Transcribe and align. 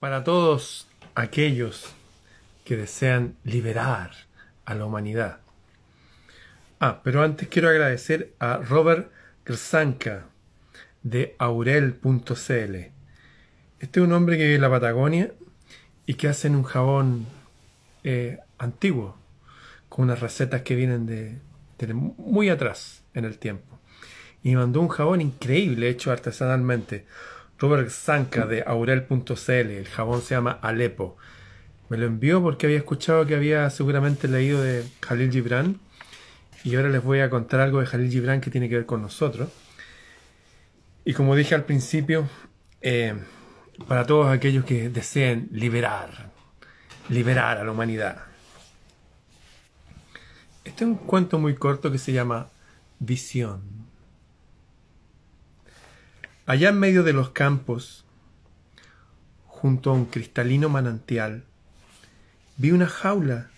para 0.00 0.24
todos 0.24 0.86
aquellos 1.14 1.92
que 2.64 2.76
desean 2.76 3.36
liberar 3.44 4.10
a 4.64 4.74
la 4.74 4.84
humanidad. 4.84 5.38
Ah, 6.80 7.00
pero 7.02 7.22
antes 7.22 7.48
quiero 7.48 7.68
agradecer 7.68 8.34
a 8.38 8.58
Robert 8.58 9.10
Grsanka 9.44 10.26
de 11.02 11.34
aurel.cl. 11.38 12.74
Este 13.78 14.00
es 14.00 14.06
un 14.06 14.12
hombre 14.12 14.36
que 14.36 14.44
vive 14.44 14.56
en 14.56 14.60
la 14.60 14.70
Patagonia 14.70 15.32
y 16.04 16.14
que 16.14 16.28
hacen 16.28 16.54
un 16.54 16.64
jabón 16.64 17.26
eh, 18.04 18.38
antiguo, 18.58 19.16
con 19.88 20.06
unas 20.06 20.20
recetas 20.20 20.62
que 20.62 20.74
vienen 20.74 21.06
de, 21.06 21.38
de 21.78 21.94
muy 21.94 22.48
atrás 22.50 23.02
en 23.14 23.24
el 23.24 23.38
tiempo. 23.38 23.78
Y 24.42 24.54
mandó 24.54 24.80
un 24.80 24.88
jabón 24.88 25.20
increíble 25.20 25.88
hecho 25.88 26.12
artesanalmente. 26.12 27.06
Robert 27.58 27.88
Zanca 27.88 28.46
de 28.46 28.62
aurel.cl, 28.66 29.50
el 29.50 29.88
jabón 29.88 30.22
se 30.22 30.34
llama 30.34 30.58
Alepo. 30.62 31.16
Me 31.88 31.96
lo 31.96 32.06
envió 32.06 32.42
porque 32.42 32.66
había 32.66 32.78
escuchado 32.78 33.26
que 33.26 33.34
había 33.34 33.70
seguramente 33.70 34.28
leído 34.28 34.60
de 34.60 34.84
Jalil 35.00 35.30
Gibran 35.30 35.78
y 36.64 36.74
ahora 36.74 36.88
les 36.88 37.02
voy 37.02 37.20
a 37.20 37.30
contar 37.30 37.60
algo 37.60 37.80
de 37.80 37.86
Jalil 37.86 38.10
Gibran 38.10 38.40
que 38.40 38.50
tiene 38.50 38.68
que 38.68 38.76
ver 38.76 38.86
con 38.86 39.00
nosotros. 39.00 39.50
Y 41.04 41.12
como 41.14 41.36
dije 41.36 41.54
al 41.54 41.64
principio, 41.64 42.28
eh, 42.80 43.14
para 43.86 44.04
todos 44.04 44.32
aquellos 44.32 44.64
que 44.64 44.88
deseen 44.88 45.48
liberar, 45.52 46.30
liberar 47.08 47.58
a 47.58 47.64
la 47.64 47.70
humanidad. 47.70 48.18
Este 50.64 50.84
es 50.84 50.90
un 50.90 50.96
cuento 50.96 51.38
muy 51.38 51.54
corto 51.54 51.92
que 51.92 51.98
se 51.98 52.12
llama 52.12 52.48
Visión. 52.98 53.85
Allá 56.48 56.68
en 56.68 56.78
medio 56.78 57.02
de 57.02 57.12
los 57.12 57.30
campos, 57.30 58.04
junto 59.48 59.90
a 59.90 59.94
un 59.94 60.04
cristalino 60.06 60.68
manantial, 60.68 61.42
vi 62.56 62.70
una 62.70 62.86
jaula 62.86 63.50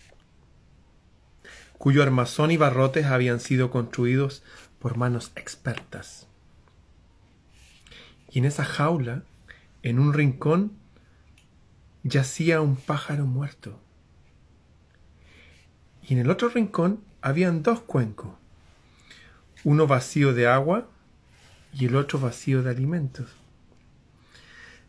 cuyo 1.77 2.03
armazón 2.03 2.51
y 2.51 2.57
barrotes 2.57 3.05
habían 3.05 3.41
sido 3.41 3.71
construidos 3.71 4.43
por 4.79 4.97
manos 4.97 5.33
expertas. 5.37 6.29
Y 8.31 8.39
en 8.39 8.47
esa 8.47 8.65
jaula, 8.65 9.23
en 9.83 9.99
un 9.99 10.15
rincón, 10.15 10.73
yacía 12.05 12.63
un 12.63 12.77
pájaro 12.77 13.27
muerto. 13.27 13.79
Y 16.09 16.15
en 16.15 16.21
el 16.21 16.31
otro 16.31 16.49
rincón 16.49 17.05
habían 17.21 17.63
dos 17.63 17.81
cuencos, 17.81 18.31
uno 19.63 19.87
vacío 19.87 20.33
de 20.33 20.49
agua 20.49 20.89
y 21.73 21.87
el 21.87 21.97
otro 21.97 22.19
vacío 22.19 22.63
de 22.63 22.71
alimentos. 22.71 23.31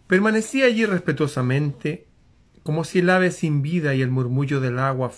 Permanecía 0.08 0.66
allí 0.66 0.86
respetuosamente, 0.86 2.08
como 2.64 2.84
si 2.84 3.00
el 3.00 3.10
ave 3.10 3.32
sin 3.32 3.62
vida 3.62 3.94
y 3.94 4.02
el 4.02 4.10
murmullo 4.10 4.60
del 4.60 4.80
agua 4.80 5.12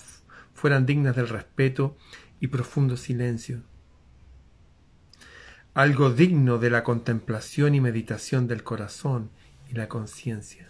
fueran 0.54 0.86
dignas 0.86 1.16
del 1.16 1.28
respeto 1.28 1.96
y 2.40 2.48
profundo 2.48 2.96
silencio. 2.96 3.62
Algo 5.74 6.10
digno 6.10 6.58
de 6.58 6.70
la 6.70 6.84
contemplación 6.84 7.74
y 7.74 7.80
meditación 7.80 8.46
del 8.46 8.62
corazón 8.62 9.30
y 9.70 9.74
la 9.74 9.88
conciencia. 9.88 10.68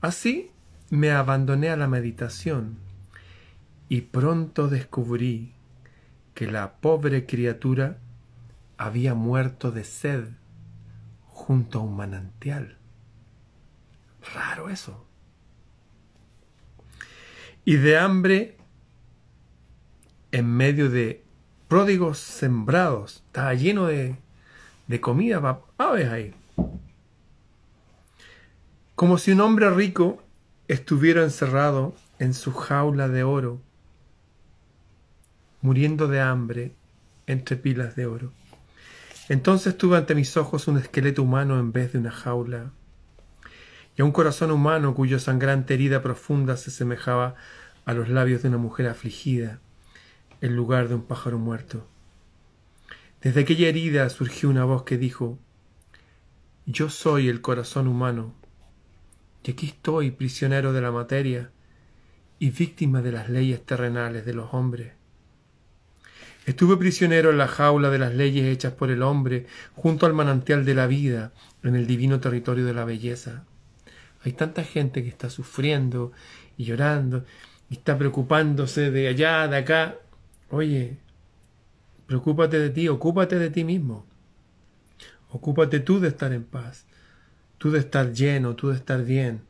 Así 0.00 0.50
me 0.90 1.12
abandoné 1.12 1.70
a 1.70 1.76
la 1.76 1.88
meditación 1.88 2.76
y 3.88 4.02
pronto 4.02 4.68
descubrí 4.68 5.54
que 6.34 6.46
la 6.46 6.74
pobre 6.74 7.26
criatura 7.26 7.98
había 8.80 9.12
muerto 9.12 9.72
de 9.72 9.84
sed 9.84 10.24
junto 11.26 11.80
a 11.80 11.82
un 11.82 11.96
manantial. 11.96 12.78
Raro 14.32 14.70
eso. 14.70 15.06
Y 17.66 17.76
de 17.76 17.98
hambre 17.98 18.56
en 20.32 20.46
medio 20.46 20.88
de 20.88 21.22
pródigos 21.68 22.20
sembrados. 22.20 23.22
Estaba 23.26 23.52
lleno 23.52 23.84
de, 23.86 24.16
de 24.86 25.00
comida 25.02 25.42
para 25.42 25.60
aves 25.76 26.08
ahí. 26.08 26.34
Como 28.94 29.18
si 29.18 29.32
un 29.32 29.42
hombre 29.42 29.68
rico 29.68 30.22
estuviera 30.68 31.22
encerrado 31.22 31.94
en 32.18 32.32
su 32.32 32.54
jaula 32.54 33.08
de 33.08 33.24
oro, 33.24 33.60
muriendo 35.60 36.08
de 36.08 36.22
hambre 36.22 36.72
entre 37.26 37.56
pilas 37.56 37.94
de 37.94 38.06
oro. 38.06 38.39
Entonces 39.30 39.78
tuve 39.78 39.96
ante 39.96 40.16
mis 40.16 40.36
ojos 40.36 40.66
un 40.66 40.76
esqueleto 40.76 41.22
humano 41.22 41.60
en 41.60 41.70
vez 41.70 41.92
de 41.92 42.00
una 42.00 42.10
jaula, 42.10 42.72
y 43.96 44.02
a 44.02 44.04
un 44.04 44.10
corazón 44.10 44.50
humano 44.50 44.92
cuya 44.92 45.20
sangrante 45.20 45.72
herida 45.72 46.02
profunda 46.02 46.56
se 46.56 46.72
semejaba 46.72 47.36
a 47.84 47.92
los 47.94 48.08
labios 48.08 48.42
de 48.42 48.48
una 48.48 48.58
mujer 48.58 48.88
afligida, 48.88 49.60
en 50.40 50.56
lugar 50.56 50.88
de 50.88 50.96
un 50.96 51.04
pájaro 51.04 51.38
muerto. 51.38 51.86
Desde 53.20 53.42
aquella 53.42 53.68
herida 53.68 54.10
surgió 54.10 54.50
una 54.50 54.64
voz 54.64 54.82
que 54.82 54.98
dijo 54.98 55.38
Yo 56.66 56.90
soy 56.90 57.28
el 57.28 57.40
corazón 57.40 57.86
humano, 57.86 58.34
y 59.44 59.52
aquí 59.52 59.66
estoy 59.66 60.10
prisionero 60.10 60.72
de 60.72 60.80
la 60.80 60.90
materia 60.90 61.52
y 62.40 62.50
víctima 62.50 63.00
de 63.00 63.12
las 63.12 63.28
leyes 63.28 63.64
terrenales 63.64 64.26
de 64.26 64.34
los 64.34 64.52
hombres. 64.52 64.99
Estuve 66.46 66.76
prisionero 66.76 67.30
en 67.30 67.38
la 67.38 67.48
jaula 67.48 67.90
de 67.90 67.98
las 67.98 68.14
leyes 68.14 68.46
hechas 68.46 68.72
por 68.72 68.90
el 68.90 69.02
hombre, 69.02 69.46
junto 69.74 70.06
al 70.06 70.14
manantial 70.14 70.64
de 70.64 70.74
la 70.74 70.86
vida, 70.86 71.32
en 71.62 71.76
el 71.76 71.86
divino 71.86 72.20
territorio 72.20 72.64
de 72.64 72.74
la 72.74 72.84
belleza. 72.84 73.44
Hay 74.22 74.32
tanta 74.32 74.64
gente 74.64 75.02
que 75.02 75.08
está 75.08 75.30
sufriendo 75.30 76.12
y 76.56 76.64
llorando 76.64 77.24
y 77.68 77.74
está 77.74 77.96
preocupándose 77.96 78.90
de 78.90 79.08
allá, 79.08 79.48
de 79.48 79.56
acá. 79.58 79.96
Oye, 80.50 80.98
preocúpate 82.06 82.58
de 82.58 82.70
ti, 82.70 82.88
ocúpate 82.88 83.38
de 83.38 83.50
ti 83.50 83.64
mismo. 83.64 84.06
Ocúpate 85.30 85.80
tú 85.80 86.00
de 86.00 86.08
estar 86.08 86.32
en 86.32 86.44
paz, 86.44 86.86
tú 87.58 87.70
de 87.70 87.78
estar 87.78 88.12
lleno, 88.12 88.56
tú 88.56 88.68
de 88.70 88.76
estar 88.76 89.04
bien. 89.04 89.42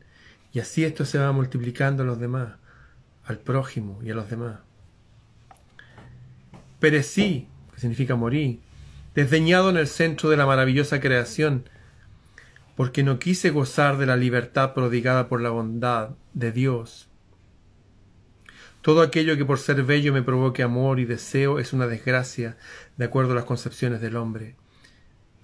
Y 0.53 0.59
así 0.59 0.83
esto 0.83 1.05
se 1.05 1.17
va 1.17 1.31
multiplicando 1.31 2.03
a 2.03 2.05
los 2.05 2.19
demás, 2.19 2.55
al 3.23 3.39
prójimo 3.39 3.99
y 4.03 4.11
a 4.11 4.15
los 4.15 4.29
demás. 4.29 4.59
Perecí, 6.81 7.47
que 7.73 7.79
significa 7.79 8.15
morir, 8.15 8.59
desdeñado 9.13 9.69
en 9.69 9.77
el 9.77 9.87
centro 9.87 10.31
de 10.31 10.35
la 10.35 10.47
maravillosa 10.47 10.99
creación, 10.99 11.69
porque 12.75 13.03
no 13.03 13.19
quise 13.19 13.51
gozar 13.51 13.97
de 13.97 14.07
la 14.07 14.17
libertad 14.17 14.73
prodigada 14.73 15.29
por 15.29 15.41
la 15.41 15.51
bondad 15.51 16.09
de 16.33 16.51
Dios. 16.51 17.07
Todo 18.81 19.03
aquello 19.03 19.37
que 19.37 19.45
por 19.45 19.59
ser 19.59 19.83
bello 19.83 20.11
me 20.11 20.23
provoque 20.23 20.63
amor 20.63 20.99
y 20.99 21.05
deseo 21.05 21.59
es 21.59 21.71
una 21.71 21.85
desgracia, 21.85 22.57
de 22.97 23.05
acuerdo 23.05 23.33
a 23.33 23.35
las 23.35 23.45
concepciones 23.45 24.01
del 24.01 24.15
hombre. 24.15 24.55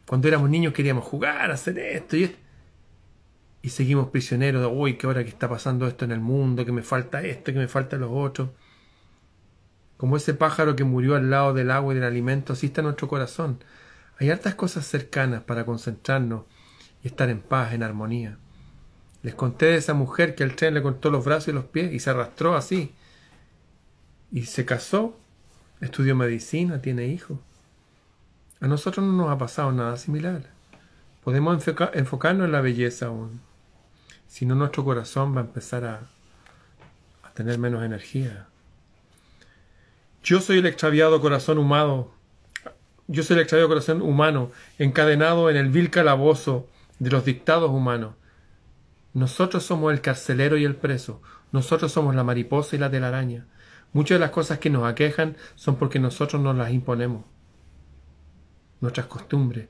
Cuando 0.08 0.28
éramos 0.28 0.50
niños 0.50 0.74
queríamos 0.74 1.04
jugar, 1.04 1.52
hacer 1.52 1.78
esto 1.78 2.18
y 2.18 2.24
esto. 2.24 2.40
Y 3.62 3.70
seguimos 3.70 4.10
prisioneros 4.10 4.62
de, 4.64 4.68
uy, 4.68 4.98
que 4.98 5.06
ahora 5.06 5.24
que 5.24 5.30
está 5.30 5.48
pasando 5.48 5.88
esto 5.88 6.04
en 6.04 6.14
el 6.14 6.20
mundo, 6.20 6.66
que 6.66 6.72
me 6.72 6.82
falta 6.82 7.22
esto, 7.22 7.54
que 7.54 7.60
me 7.60 7.68
falta 7.68 7.96
lo 7.98 8.12
otro. 8.12 8.56
Como 9.98 10.16
ese 10.16 10.36
pájaro 10.36 10.76
que 10.76 10.84
murió 10.84 11.16
al 11.16 11.32
lado 11.32 11.54
del 11.54 11.72
agua 11.72 11.94
y 11.94 11.96
del 11.96 12.06
alimento, 12.06 12.54
así 12.54 12.68
está 12.68 12.84
nuestro 12.84 13.08
corazón. 13.08 13.64
Hay 14.20 14.30
hartas 14.30 14.56
cosas 14.56 14.86
cercanas 14.86 15.42
para 15.42 15.66
concentrarnos 15.66 16.44
y 17.04 17.08
estar 17.08 17.30
en 17.30 17.42
paz, 17.42 17.74
en 17.74 17.84
armonía. 17.84 18.38
Les 19.24 19.34
conté 19.34 19.68
de 19.68 19.78
esa 19.78 19.96
mujer 19.96 20.36
que 20.36 20.44
al 20.44 20.56
tren 20.56 20.76
le 20.76 20.84
cortó 20.84 21.10
los 21.10 21.26
brazos 21.26 21.50
y 21.50 21.52
los 21.52 21.66
pies 21.66 21.92
y 21.92 22.00
se 22.00 22.12
arrastró 22.12 22.56
así. 22.56 22.94
Y 24.32 24.44
se 24.44 24.66
casó, 24.66 25.18
estudió 25.82 26.16
medicina, 26.16 26.82
tiene 26.82 27.08
hijos. 27.08 27.40
A 28.60 28.68
nosotros 28.68 29.06
no 29.06 29.14
nos 29.14 29.32
ha 29.32 29.38
pasado 29.38 29.72
nada 29.72 29.98
similar. 29.98 30.44
Podemos 31.24 31.68
enfocarnos 31.94 32.46
en 32.46 32.52
la 32.52 32.62
belleza 32.62 33.08
aún. 33.08 33.42
Si 34.28 34.46
no, 34.46 34.56
nuestro 34.56 34.84
corazón 34.84 35.36
va 35.36 35.42
a 35.42 35.46
empezar 35.46 35.86
a 35.86 37.34
tener 37.34 37.58
menos 37.58 37.84
energía. 37.84 38.48
Yo 40.28 40.42
soy 40.42 40.58
el 40.58 40.66
extraviado 40.66 41.22
corazón 41.22 41.58
humano. 41.58 42.12
Yo 43.08 43.24
soy 43.24 43.36
el 43.36 43.44
extraviado 43.44 43.70
corazón 43.70 44.02
humano, 44.02 44.52
encadenado 44.78 45.50
en 45.50 45.56
el 45.56 45.70
vil 45.70 45.90
calabozo 45.90 46.68
de 47.00 47.12
los 47.12 47.24
dictados 47.24 47.72
humanos. 47.72 48.16
Nosotros 49.14 49.64
somos 49.64 49.94
el 49.94 50.02
carcelero 50.02 50.58
y 50.58 50.66
el 50.66 50.76
preso. 50.76 51.22
Nosotros 51.54 51.94
somos 51.94 52.14
la 52.14 52.26
mariposa 52.26 52.76
y 52.76 52.80
la 52.80 52.92
telaraña. 52.92 53.46
Muchas 53.94 54.18
de 54.18 54.20
las 54.20 54.32
cosas 54.32 54.60
que 54.60 54.70
nos 54.70 54.84
aquejan 54.84 55.38
son 55.56 55.78
porque 55.78 55.98
nosotros 55.98 56.42
nos 56.42 56.58
las 56.58 56.74
imponemos. 56.74 57.24
Nuestras 58.82 59.06
costumbres, 59.06 59.70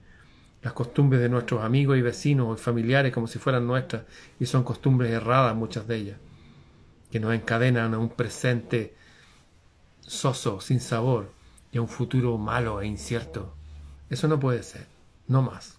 las 0.64 0.74
costumbres 0.74 1.22
de 1.22 1.30
nuestros 1.30 1.64
amigos 1.64 2.00
y 2.00 2.02
vecinos 2.02 2.60
y 2.60 2.64
familiares 2.64 3.14
como 3.14 3.28
si 3.28 3.38
fueran 3.38 3.68
nuestras, 3.68 4.06
y 4.40 4.48
son 4.48 4.64
costumbres 4.64 5.12
erradas 5.12 5.56
muchas 5.56 5.88
de 5.88 5.98
ellas, 5.98 6.18
que 7.12 7.20
nos 7.20 7.36
encadenan 7.36 7.94
a 7.94 8.00
un 8.00 8.10
presente 8.10 8.96
soso, 10.08 10.62
sin 10.62 10.80
sabor, 10.80 11.32
y 11.72 11.78
a 11.78 11.82
un 11.82 11.88
futuro 11.88 12.38
malo 12.38 12.82
e 12.82 12.88
incierto. 12.88 13.54
Eso 14.10 14.28
no 14.28 14.40
puede 14.40 14.64
ser, 14.64 14.88
no 15.28 15.42
más. 15.44 15.78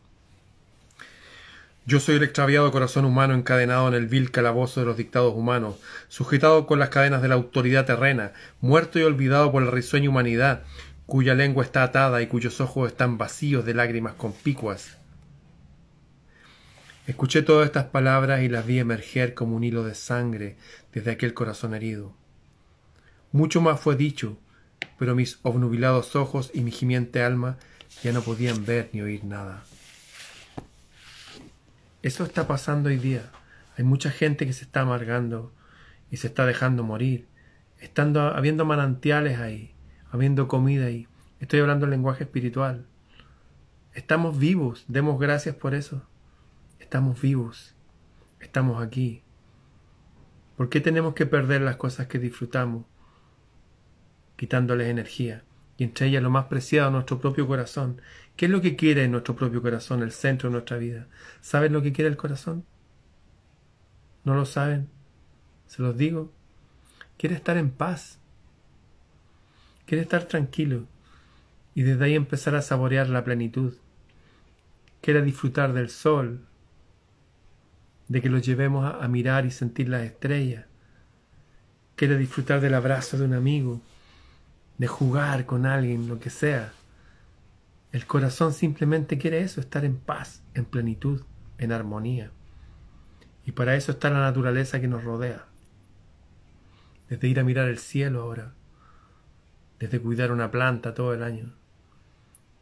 Yo 1.87 2.01
soy 2.01 2.17
el 2.17 2.23
extraviado 2.23 2.71
corazón 2.71 3.07
humano 3.07 3.33
encadenado 3.33 3.89
en 3.89 3.95
el 3.95 4.07
vil 4.07 4.31
calabozo 4.31 4.81
de 4.81 4.87
los 4.87 4.99
dictados 4.99 5.35
humanos, 5.35 5.77
sujetado 6.09 6.67
con 6.67 6.79
las 6.79 6.91
cadenas 6.91 7.23
de 7.23 7.29
la 7.29 7.37
autoridad 7.37 7.87
terrena, 7.87 8.33
muerto 8.61 8.99
y 8.99 9.03
olvidado 9.05 9.51
por 9.51 9.63
la 9.63 9.71
risueña 9.71 10.11
humanidad, 10.11 10.65
cuya 11.07 11.35
lengua 11.35 11.65
está 11.65 11.83
atada 11.83 12.21
y 12.21 12.27
cuyos 12.27 12.61
ojos 12.61 12.91
están 12.91 13.17
vacíos 13.17 13.65
de 13.65 13.73
lágrimas 13.73 14.13
conspicuas. 14.13 14.99
Escuché 17.07 17.41
todas 17.41 17.65
estas 17.65 17.87
palabras 17.87 18.43
y 18.43 18.51
las 18.51 18.67
vi 18.67 18.79
emerger 18.79 19.33
como 19.33 19.57
un 19.57 19.65
hilo 19.65 19.85
de 19.85 19.95
sangre 19.95 20.59
desde 20.93 21.13
aquel 21.13 21.33
corazón 21.33 21.73
herido. 21.73 22.18
Mucho 23.33 23.61
más 23.61 23.79
fue 23.79 23.95
dicho, 23.95 24.39
pero 24.99 25.15
mis 25.15 25.39
obnubilados 25.43 26.17
ojos 26.17 26.51
y 26.55 26.63
mi 26.63 26.71
gimiente 26.71 27.23
alma 27.23 27.59
ya 28.03 28.13
no 28.13 28.23
podían 28.23 28.65
ver 28.65 28.89
ni 28.93 29.03
oír 29.03 29.25
nada. 29.25 29.65
Eso 32.03 32.25
está 32.25 32.47
pasando 32.47 32.89
hoy 32.89 32.97
día. 32.97 33.31
Hay 33.77 33.85
mucha 33.85 34.11
gente 34.11 34.47
que 34.47 34.53
se 34.53 34.65
está 34.65 34.81
amargando 34.81 35.53
y 36.11 36.17
se 36.17 36.29
está 36.29 36.47
dejando 36.47 36.85
morir. 36.85 37.27
Estando 37.81 38.23
habiendo 38.23 38.65
manantiales 38.65 39.39
ahí, 39.39 39.75
habiendo 40.11 40.49
comida 40.49 40.87
ahí. 40.87 41.07
Estoy 41.39 41.61
hablando 41.61 41.85
en 41.85 41.91
lenguaje 41.91 42.25
espiritual. 42.25 42.87
Estamos 43.93 44.39
vivos, 44.39 44.85
demos 44.89 45.21
gracias 45.21 45.55
por 45.55 45.75
eso. 45.75 46.03
Estamos 46.79 47.21
vivos, 47.21 47.75
estamos 48.41 48.83
aquí. 48.83 49.23
¿Por 50.57 50.71
qué 50.71 50.81
tenemos 50.81 51.15
que 51.15 51.27
perder 51.27 51.61
las 51.61 51.77
cosas 51.77 52.07
que 52.07 52.19
disfrutamos, 52.19 52.85
quitándoles 54.39 54.89
energía? 54.89 55.45
Y 55.77 55.85
entre 55.85 56.07
ellas 56.07 56.23
lo 56.23 56.31
más 56.31 56.47
preciado, 56.47 56.91
nuestro 56.91 57.21
propio 57.21 57.47
corazón. 57.47 58.01
¿Qué 58.37 58.47
es 58.47 58.51
lo 58.51 58.63
que 58.63 58.77
quiere 58.77 59.07
nuestro 59.09 59.37
propio 59.37 59.61
corazón, 59.61 60.03
el 60.03 60.13
centro 60.13 60.49
de 60.49 60.55
nuestra 60.55 60.79
vida? 60.79 61.09
¿Saben 61.43 61.75
lo 61.75 61.83
que 61.83 61.93
quiere 61.93 62.09
el 62.09 62.17
corazón? 62.17 62.65
¿No 64.25 64.35
lo 64.35 64.47
saben? 64.47 64.89
Se 65.67 65.83
los 65.83 65.99
digo. 65.99 66.33
Quiere 67.19 67.35
estar 67.35 67.57
en 67.57 67.71
paz. 67.71 68.19
Quiere 69.87 70.03
estar 70.03 70.25
tranquilo. 70.25 70.87
Y 71.75 71.83
desde 71.83 72.05
ahí 72.05 72.15
empezar 72.15 72.55
a 72.55 72.63
saborear 72.63 73.09
la 73.09 73.25
plenitud. 73.25 73.75
Quiere 75.01 75.23
disfrutar 75.23 75.73
del 75.73 75.91
sol, 75.91 76.41
de 78.09 78.23
que 78.23 78.31
los 78.31 78.43
llevemos 78.45 78.85
a, 78.85 79.07
mirar 79.07 79.47
y 79.47 79.51
sentir 79.51 79.89
las 79.89 80.03
estrellas. 80.03 80.67
Quiere 81.95 82.17
disfrutar 82.17 82.61
del 82.61 82.75
abrazo 82.75 83.19
de 83.19 83.25
un 83.25 83.35
amigo, 83.35 83.81
de 84.79 84.87
jugar 84.87 85.45
con 85.45 85.67
alguien, 85.67 86.09
lo 86.09 86.19
que 86.21 86.31
sea. 86.31 86.73
El 87.93 88.07
corazón 88.07 88.53
simplemente 88.53 89.19
quiere 89.19 89.41
eso, 89.41 89.61
estar 89.61 89.85
en 89.85 89.97
paz, 89.97 90.43
en 90.55 90.65
plenitud, 90.65 91.23
en 91.59 91.73
armonía. 91.73 92.31
Y 93.45 93.53
para 93.53 93.75
eso 93.75 93.93
está 93.93 94.11
la 94.11 94.21
naturaleza 94.21 94.81
que 94.81 94.89
nos 94.89 95.05
rodea. 95.05 95.47
Desde 97.09 97.29
ir 97.29 97.41
a 97.41 97.45
mirar 97.45 97.69
el 97.69 97.79
cielo 97.79 98.23
ahora, 98.23 98.53
desde 99.79 100.01
cuidar 100.01 100.33
una 100.33 100.51
planta 100.51 100.95
todo 100.95 101.15
el 101.15 101.23
año. 101.23 101.55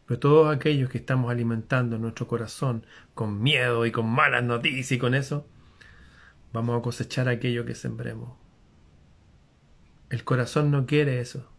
Pero 0.06 0.20
todos 0.20 0.54
aquellos 0.54 0.88
que 0.88 0.98
estamos 0.98 1.30
alimentando 1.30 1.98
nuestro 1.98 2.28
corazón 2.28 2.86
con 3.14 3.42
miedo 3.42 3.84
y 3.86 3.92
con 3.92 4.08
malas 4.08 4.44
noticias 4.44 4.92
y 4.92 4.98
con 4.98 5.14
eso, 5.14 5.46
vamos 6.52 6.78
a 6.78 6.82
cosechar 6.82 7.28
aquello 7.28 7.64
que 7.64 7.74
sembremos. 7.74 8.30
El 10.08 10.22
corazón 10.22 10.70
no 10.70 10.86
quiere 10.86 11.20
eso, 11.20 11.50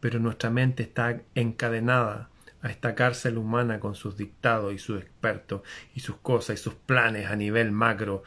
pero 0.00 0.18
nuestra 0.18 0.50
mente 0.50 0.82
está 0.82 1.20
encadenada 1.34 2.30
a 2.62 2.70
esta 2.70 2.94
cárcel 2.94 3.38
humana 3.38 3.80
con 3.80 3.94
sus 3.94 4.16
dictados 4.16 4.74
y 4.74 4.78
sus 4.78 5.00
expertos 5.00 5.62
y 5.94 6.00
sus 6.00 6.16
cosas 6.16 6.58
y 6.58 6.62
sus 6.62 6.74
planes 6.74 7.26
a 7.30 7.36
nivel 7.36 7.72
macro 7.72 8.22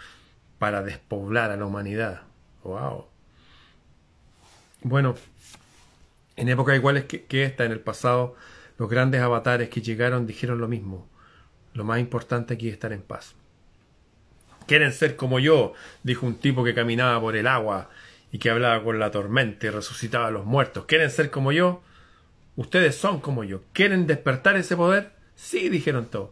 para 0.60 0.82
despoblar 0.82 1.52
a 1.52 1.58
la 1.58 1.66
humanidad. 1.66 2.22
¡Wow! 2.64 3.08
Bueno, 4.82 5.16
en 6.36 6.50
épocas 6.50 6.76
iguales 6.76 7.06
que, 7.06 7.26
que 7.26 7.44
esta, 7.44 7.66
en 7.66 7.72
el 7.72 7.80
pasado, 7.80 8.36
los 8.78 8.90
grandes 8.90 9.22
avatares 9.22 9.70
que 9.70 9.82
llegaron 9.82 10.26
dijeron 10.26 10.60
lo 10.60 10.68
mismo. 10.68 11.08
Lo 11.74 11.84
más 11.84 12.00
importante 12.00 12.54
aquí 12.54 12.68
es 12.68 12.74
estar 12.74 12.94
en 12.94 13.02
paz. 13.02 13.36
Quieren 14.68 14.94
ser 14.94 15.16
como 15.16 15.40
yo, 15.40 15.74
dijo 16.04 16.26
un 16.26 16.36
tipo 16.36 16.64
que 16.64 16.74
caminaba 16.74 17.20
por 17.20 17.36
el 17.36 17.48
agua 17.48 17.90
y 18.34 18.40
que 18.40 18.50
hablaba 18.50 18.84
con 18.84 18.98
la 18.98 19.12
tormenta 19.12 19.68
y 19.68 19.70
resucitaba 19.70 20.26
a 20.26 20.32
los 20.32 20.44
muertos. 20.44 20.86
¿Quieren 20.86 21.12
ser 21.12 21.30
como 21.30 21.52
yo? 21.52 21.84
Ustedes 22.56 22.96
son 22.96 23.22
como 23.22 23.44
yo. 23.44 23.62
¿Quieren 23.74 24.08
despertar 24.08 24.58
ese 24.58 24.76
poder? 24.76 25.12
Sí, 25.36 25.70
dijeron 25.70 26.08
todos. 26.08 26.32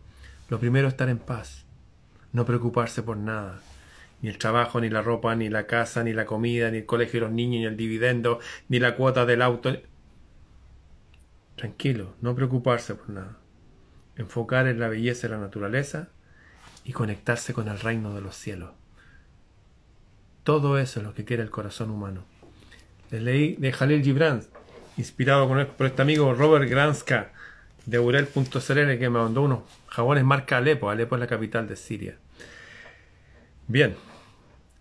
Lo 0.49 0.59
primero 0.59 0.87
es 0.87 0.95
estar 0.95 1.09
en 1.09 1.19
paz. 1.19 1.63
No 2.33 2.43
preocuparse 2.43 3.03
por 3.03 3.17
nada. 3.17 3.61
Ni 4.23 4.29
el 4.29 4.39
trabajo, 4.39 4.81
ni 4.81 4.89
la 4.89 5.03
ropa, 5.03 5.35
ni 5.35 5.49
la 5.49 5.67
casa, 5.67 6.03
ni 6.03 6.11
la 6.11 6.25
comida, 6.25 6.71
ni 6.71 6.79
el 6.79 6.85
colegio 6.87 7.19
de 7.19 7.27
los 7.27 7.35
niños, 7.35 7.59
ni 7.59 7.65
el 7.65 7.77
dividendo, 7.77 8.39
ni 8.67 8.79
la 8.79 8.95
cuota 8.95 9.27
del 9.27 9.43
auto. 9.43 9.71
Tranquilo, 11.55 12.15
no 12.19 12.33
preocuparse 12.33 12.95
por 12.95 13.11
nada. 13.11 13.37
Enfocar 14.15 14.65
en 14.65 14.79
la 14.79 14.89
belleza 14.89 15.27
de 15.27 15.35
la 15.35 15.39
naturaleza 15.39 16.09
y 16.83 16.93
conectarse 16.93 17.53
con 17.53 17.67
el 17.67 17.79
reino 17.79 18.15
de 18.15 18.21
los 18.21 18.35
cielos. 18.35 18.71
Todo 20.43 20.79
eso 20.79 20.99
es 20.99 21.05
lo 21.05 21.13
que 21.13 21.25
quiere 21.25 21.43
el 21.43 21.49
corazón 21.49 21.91
humano. 21.91 22.23
Les 23.11 23.21
leí 23.21 23.55
de 23.57 23.71
Jalil 23.71 24.03
Gibran, 24.03 24.41
inspirado 24.97 25.47
por 25.47 25.85
este 25.85 26.01
amigo 26.01 26.33
Robert 26.33 26.69
Granska 26.69 27.31
de 27.85 27.99
Urel.cl 27.99 28.97
que 28.97 29.09
me 29.09 29.19
mandó 29.19 29.41
unos 29.41 29.59
jabones 29.87 30.23
marca 30.23 30.57
Alepo. 30.57 30.89
Alepo 30.89 31.15
es 31.15 31.19
la 31.19 31.27
capital 31.27 31.67
de 31.67 31.75
Siria. 31.75 32.17
Bien, 33.67 33.95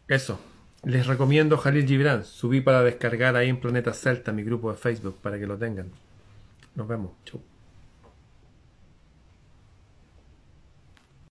eso. 0.09 0.41
Les 0.83 1.07
recomiendo 1.07 1.59
Jalil 1.59 1.87
Gibran. 1.87 2.25
Subí 2.25 2.61
para 2.61 2.83
descargar 2.83 3.37
ahí 3.37 3.49
en 3.49 3.61
Planeta 3.61 3.93
Celta 3.93 4.33
mi 4.33 4.43
grupo 4.43 4.71
de 4.71 4.79
Facebook 4.79 5.19
para 5.21 5.39
que 5.39 5.47
lo 5.47 5.59
tengan. 5.59 5.91
Nos 6.75 6.89
vemos. 6.89 7.13
Chau. 7.25 7.50